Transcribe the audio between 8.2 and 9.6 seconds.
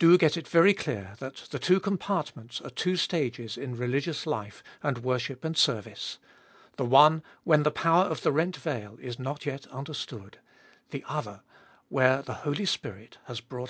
the rent veil is not